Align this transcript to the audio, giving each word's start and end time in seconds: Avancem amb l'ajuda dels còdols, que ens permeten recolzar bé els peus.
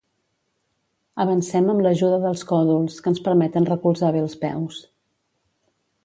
Avancem 1.25 1.67
amb 1.73 1.83
l'ajuda 1.87 2.17
dels 2.23 2.41
còdols, 2.51 2.95
que 3.03 3.11
ens 3.15 3.21
permeten 3.27 3.69
recolzar 3.73 4.09
bé 4.17 4.23
els 4.25 4.37
peus. 4.47 4.81